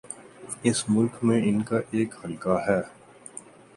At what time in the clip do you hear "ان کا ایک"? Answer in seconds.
1.45-2.15